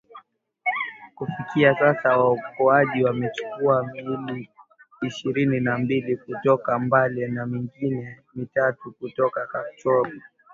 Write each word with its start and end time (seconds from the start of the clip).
Kufikia 1.15 1.75
sasa 1.79 2.17
waokoaji 2.17 3.03
wamechukua 3.03 3.83
miili 3.87 4.49
ishirini 5.07 5.59
na 5.59 5.77
mbili 5.77 6.17
kutoka 6.17 6.79
Mbale 6.79 7.27
na 7.27 7.45
mingine 7.45 8.19
mitatu 8.35 8.91
kutoka 8.99 9.47
Kapchorwa 9.47 10.11